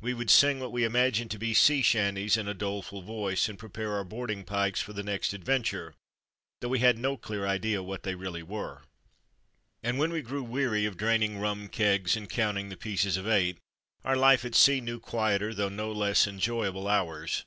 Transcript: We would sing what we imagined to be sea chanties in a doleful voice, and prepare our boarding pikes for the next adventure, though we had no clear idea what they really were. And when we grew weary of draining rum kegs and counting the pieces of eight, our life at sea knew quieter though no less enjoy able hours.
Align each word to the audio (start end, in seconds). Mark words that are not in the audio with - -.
We 0.00 0.12
would 0.12 0.28
sing 0.28 0.58
what 0.58 0.72
we 0.72 0.82
imagined 0.82 1.30
to 1.30 1.38
be 1.38 1.54
sea 1.54 1.82
chanties 1.84 2.36
in 2.36 2.48
a 2.48 2.52
doleful 2.52 3.00
voice, 3.00 3.48
and 3.48 3.56
prepare 3.56 3.92
our 3.94 4.02
boarding 4.02 4.42
pikes 4.42 4.80
for 4.80 4.92
the 4.92 5.04
next 5.04 5.32
adventure, 5.32 5.94
though 6.60 6.68
we 6.70 6.80
had 6.80 6.98
no 6.98 7.16
clear 7.16 7.46
idea 7.46 7.80
what 7.80 8.02
they 8.02 8.16
really 8.16 8.42
were. 8.42 8.82
And 9.80 9.98
when 9.98 10.10
we 10.10 10.20
grew 10.20 10.42
weary 10.42 10.84
of 10.84 10.96
draining 10.96 11.38
rum 11.38 11.68
kegs 11.68 12.16
and 12.16 12.28
counting 12.28 12.70
the 12.70 12.76
pieces 12.76 13.16
of 13.16 13.28
eight, 13.28 13.58
our 14.04 14.16
life 14.16 14.44
at 14.44 14.56
sea 14.56 14.80
knew 14.80 14.98
quieter 14.98 15.54
though 15.54 15.68
no 15.68 15.92
less 15.92 16.26
enjoy 16.26 16.66
able 16.66 16.88
hours. 16.88 17.44